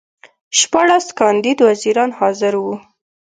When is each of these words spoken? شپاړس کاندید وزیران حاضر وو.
شپاړس 0.59 1.05
کاندید 1.19 1.57
وزیران 1.67 2.11
حاضر 2.19 2.53
وو. 2.63 2.75